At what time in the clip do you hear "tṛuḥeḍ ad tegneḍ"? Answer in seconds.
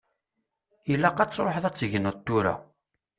1.31-2.15